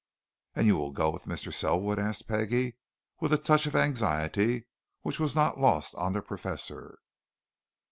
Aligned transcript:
"And 0.55 0.65
you 0.65 0.77
will 0.77 0.89
go 0.89 1.11
with 1.11 1.25
Mr. 1.25 1.53
Selwood?" 1.53 1.99
asked 1.99 2.27
Peggie, 2.27 2.75
with 3.19 3.31
a 3.31 3.37
touch 3.37 3.67
of 3.67 3.75
anxiety 3.75 4.65
which 5.03 5.19
was 5.19 5.35
not 5.35 5.59
lost 5.59 5.93
on 5.93 6.13
the 6.13 6.23
Professor. 6.23 6.97